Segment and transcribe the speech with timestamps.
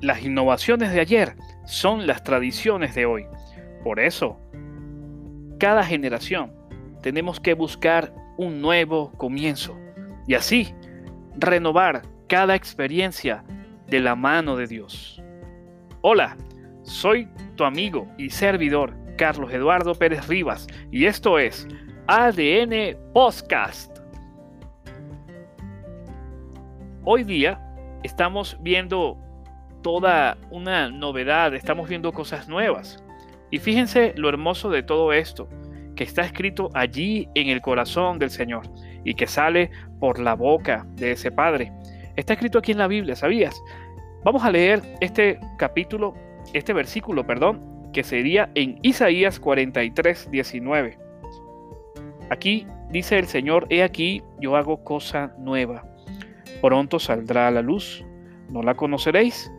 [0.00, 3.26] las innovaciones de ayer son las tradiciones de hoy.
[3.84, 4.38] Por eso,
[5.58, 6.52] cada generación
[7.02, 9.78] tenemos que buscar un nuevo comienzo
[10.26, 10.74] y así
[11.36, 13.44] renovar cada experiencia
[13.86, 15.22] de la mano de Dios.
[16.02, 16.36] Hola,
[16.82, 21.68] soy tu amigo y servidor Carlos Eduardo Pérez Rivas y esto es
[22.06, 23.98] ADN Podcast.
[27.04, 27.60] Hoy día
[28.02, 29.18] estamos viendo
[29.82, 33.02] toda una novedad, estamos viendo cosas nuevas.
[33.50, 35.48] Y fíjense lo hermoso de todo esto,
[35.96, 38.62] que está escrito allí en el corazón del Señor
[39.04, 41.72] y que sale por la boca de ese Padre.
[42.16, 43.60] Está escrito aquí en la Biblia, ¿sabías?
[44.24, 46.14] Vamos a leer este capítulo,
[46.52, 50.98] este versículo, perdón, que sería en Isaías 43, 19.
[52.30, 55.84] Aquí dice el Señor, he aquí, yo hago cosa nueva.
[56.60, 58.04] Pronto saldrá a la luz,
[58.50, 59.50] ¿no la conoceréis?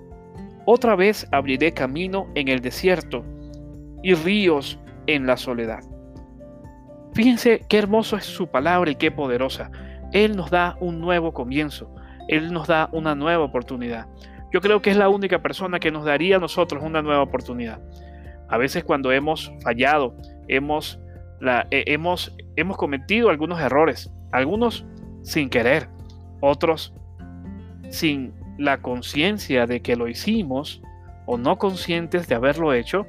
[0.73, 3.25] Otra vez abriré camino en el desierto
[4.01, 5.81] y ríos en la soledad.
[7.13, 9.69] Fíjense qué hermoso es su palabra y qué poderosa.
[10.13, 11.93] Él nos da un nuevo comienzo.
[12.29, 14.07] Él nos da una nueva oportunidad.
[14.53, 17.81] Yo creo que es la única persona que nos daría a nosotros una nueva oportunidad.
[18.47, 20.15] A veces cuando hemos fallado,
[20.47, 21.01] hemos,
[21.69, 24.85] eh, hemos, hemos cometido algunos errores, algunos
[25.21, 25.89] sin querer,
[26.39, 26.93] otros
[27.89, 30.81] sin la conciencia de que lo hicimos
[31.25, 33.07] o no conscientes de haberlo hecho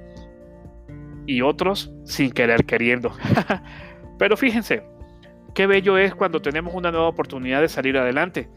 [1.26, 3.12] y otros sin querer queriendo.
[4.18, 4.82] Pero fíjense,
[5.54, 8.48] qué bello es cuando tenemos una nueva oportunidad de salir adelante,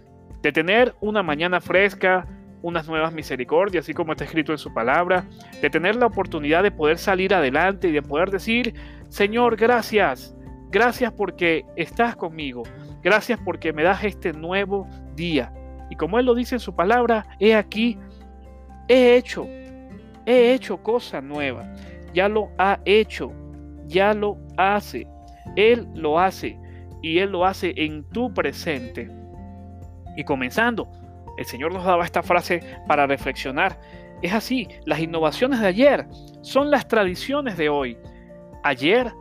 [0.41, 2.27] de tener una mañana fresca,
[2.61, 5.25] unas nuevas misericordias, así como está escrito en su palabra,
[5.61, 8.73] de tener la oportunidad de poder salir adelante y de poder decir,
[9.09, 10.33] Señor, gracias,
[10.71, 12.63] gracias porque estás conmigo,
[13.03, 15.51] gracias porque me das este nuevo día.
[15.89, 17.97] Y como Él lo dice en su palabra, he aquí,
[18.87, 19.47] he hecho,
[20.25, 21.71] he hecho cosa nueva.
[22.13, 23.31] Ya lo ha hecho,
[23.87, 25.07] ya lo hace.
[25.55, 26.57] Él lo hace
[27.01, 29.09] y Él lo hace en tu presente.
[30.17, 30.89] Y comenzando,
[31.37, 33.79] el Señor nos daba esta frase para reflexionar.
[34.21, 36.07] Es así, las innovaciones de ayer
[36.41, 37.97] son las tradiciones de hoy.
[38.63, 39.11] Ayer,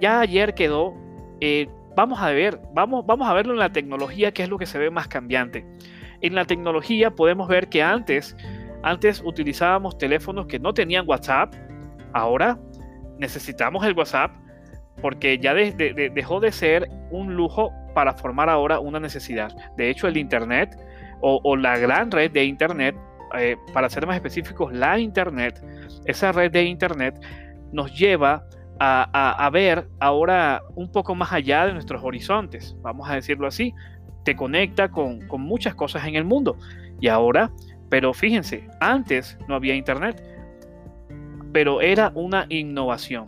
[0.00, 0.94] ya ayer quedó
[1.40, 1.68] eh,
[2.00, 4.78] vamos a ver, vamos, vamos a verlo en la tecnología, que es lo que se
[4.78, 5.66] ve más cambiante.
[6.22, 8.34] En la tecnología podemos ver que antes,
[8.82, 11.54] antes utilizábamos teléfonos que no tenían WhatsApp,
[12.14, 12.58] ahora
[13.18, 14.30] necesitamos el WhatsApp
[15.02, 19.54] porque ya dejó de ser un lujo para formar ahora una necesidad.
[19.76, 20.76] De hecho, el Internet
[21.20, 22.96] o, la gran red de Internet,
[23.38, 25.62] eh, para ser más específicos, la Internet,
[26.06, 27.20] esa red de Internet
[27.72, 28.59] nos lleva a,
[29.52, 33.74] ver ahora un poco más allá de nuestros horizontes, vamos a decirlo así,
[34.24, 36.56] te conecta con, con muchas cosas en el mundo.
[37.00, 37.50] Y ahora,
[37.88, 40.22] pero fíjense, antes no había internet,
[41.52, 43.26] pero era una innovación.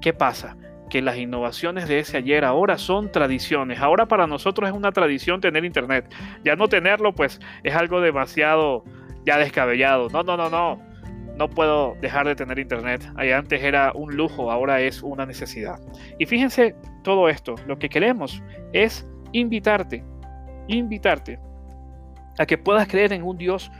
[0.00, 0.56] ¿Qué pasa?
[0.90, 3.80] Que las innovaciones de ese ayer ahora son tradiciones.
[3.80, 6.12] Ahora para nosotros es una tradición tener internet.
[6.44, 8.84] Ya no tenerlo, pues es algo demasiado
[9.24, 10.08] ya descabellado.
[10.10, 10.93] No, no, no, no
[11.36, 13.04] no puedo dejar de tener internet.
[13.16, 15.80] Ahí antes era un lujo, ahora es una necesidad.
[16.18, 20.04] Y fíjense todo esto, lo que queremos es invitarte,
[20.68, 21.38] invitarte
[22.38, 23.70] a que puedas creer en un Dios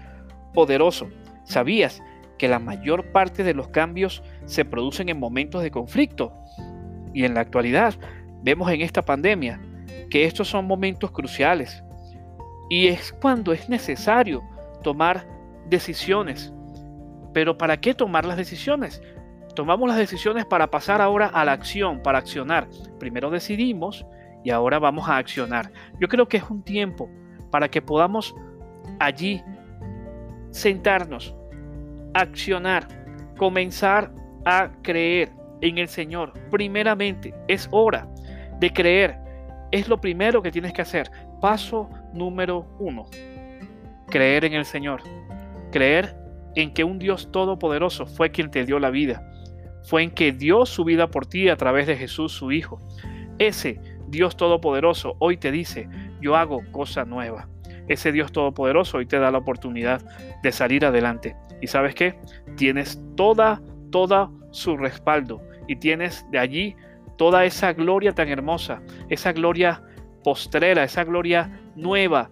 [0.53, 1.09] poderoso.
[1.45, 2.03] ¿Sabías
[2.39, 6.33] que la mayor parte de los cambios se producen en momentos de conflicto?
[7.13, 7.95] Y en la actualidad
[8.43, 9.61] vemos en esta pandemia
[10.11, 11.83] que estos son momentos cruciales.
[12.69, 14.43] Y es cuando es necesario
[14.83, 15.27] tomar
[15.69, 16.53] decisiones
[17.35, 19.03] pero ¿para qué tomar las decisiones?
[19.55, 22.69] Tomamos las decisiones para pasar ahora a la acción, para accionar.
[22.99, 24.07] Primero decidimos
[24.43, 25.71] y ahora vamos a accionar.
[26.01, 27.11] Yo creo que es un tiempo
[27.51, 28.35] para que podamos
[29.01, 29.43] allí
[30.51, 31.37] sentarnos,
[32.15, 32.87] accionar,
[33.37, 34.13] comenzar
[34.45, 36.33] a creer en el Señor.
[36.51, 38.09] Primeramente, es hora
[38.61, 39.19] de creer.
[39.73, 41.11] Es lo primero que tienes que hacer.
[41.41, 43.07] Paso número uno.
[44.09, 45.03] Creer en el Señor.
[45.73, 46.24] Creer
[46.55, 49.31] en que un Dios todopoderoso fue quien te dio la vida.
[49.85, 52.81] Fue en que dio su vida por ti a través de Jesús su Hijo.
[53.39, 55.89] Ese Dios todopoderoso hoy te dice,
[56.21, 57.49] yo hago cosa nueva.
[57.89, 60.03] Ese Dios todopoderoso hoy te da la oportunidad
[60.43, 61.37] de salir adelante.
[61.61, 62.19] ¿Y sabes qué?
[62.57, 63.61] Tienes toda,
[63.91, 66.77] toda su respaldo y tienes de allí
[67.17, 69.83] toda esa gloria tan hermosa, esa gloria
[70.23, 72.31] postrera, esa gloria nueva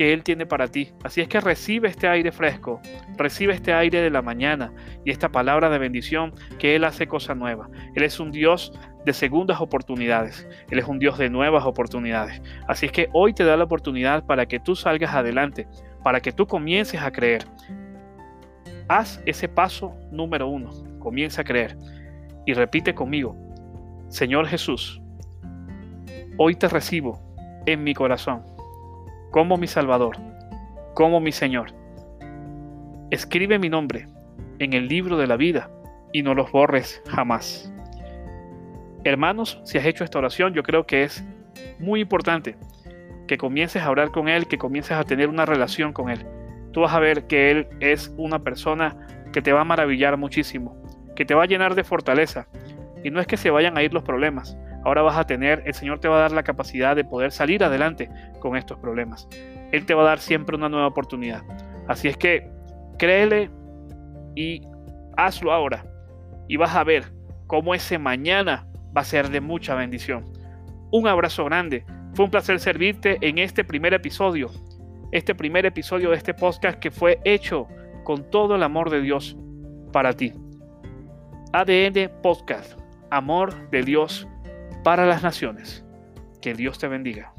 [0.00, 0.94] que Él tiene para ti.
[1.04, 2.80] Así es que recibe este aire fresco,
[3.18, 4.72] recibe este aire de la mañana
[5.04, 7.68] y esta palabra de bendición que Él hace cosa nueva.
[7.94, 8.72] Él es un Dios
[9.04, 10.48] de segundas oportunidades.
[10.70, 12.40] Él es un Dios de nuevas oportunidades.
[12.66, 15.68] Así es que hoy te da la oportunidad para que tú salgas adelante,
[16.02, 17.44] para que tú comiences a creer.
[18.88, 20.70] Haz ese paso número uno.
[20.98, 21.76] Comienza a creer.
[22.46, 23.36] Y repite conmigo,
[24.08, 25.02] Señor Jesús,
[26.38, 27.20] hoy te recibo
[27.66, 28.59] en mi corazón
[29.30, 30.16] como mi Salvador,
[30.94, 31.72] como mi Señor.
[33.10, 34.06] Escribe mi nombre
[34.58, 35.70] en el libro de la vida
[36.12, 37.72] y no los borres jamás.
[39.04, 41.24] Hermanos, si has hecho esta oración, yo creo que es
[41.78, 42.56] muy importante
[43.26, 46.26] que comiences a orar con Él, que comiences a tener una relación con Él.
[46.72, 48.96] Tú vas a ver que Él es una persona
[49.32, 50.76] que te va a maravillar muchísimo,
[51.14, 52.48] que te va a llenar de fortaleza.
[53.02, 55.74] Y no es que se vayan a ir los problemas, ahora vas a tener, el
[55.74, 59.28] Señor te va a dar la capacidad de poder salir adelante con estos problemas.
[59.72, 61.42] Él te va a dar siempre una nueva oportunidad.
[61.86, 62.48] Así es que
[62.98, 63.50] créele
[64.34, 64.62] y
[65.16, 65.84] hazlo ahora.
[66.48, 67.12] Y vas a ver
[67.46, 68.66] cómo ese mañana
[68.96, 70.24] va a ser de mucha bendición.
[70.90, 71.84] Un abrazo grande.
[72.14, 74.50] Fue un placer servirte en este primer episodio.
[75.12, 77.68] Este primer episodio de este podcast que fue hecho
[78.04, 79.36] con todo el amor de Dios
[79.92, 80.32] para ti.
[81.52, 82.78] ADN Podcast.
[83.10, 84.26] Amor de Dios
[84.82, 85.84] para las naciones.
[86.40, 87.34] Que Dios te bendiga.